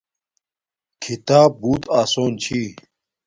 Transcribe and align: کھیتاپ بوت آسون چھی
کھیتاپ 1.01 1.51
بوت 1.61 1.83
آسون 1.99 2.31
چھی 2.41 2.61